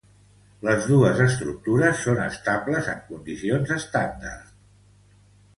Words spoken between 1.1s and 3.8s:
estructures són estables en condicions